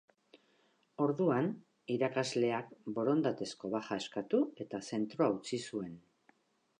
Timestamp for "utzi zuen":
5.39-5.93